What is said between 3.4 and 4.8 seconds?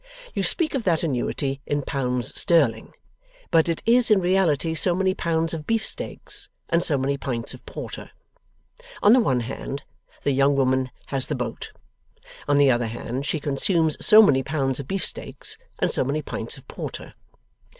but it is in reality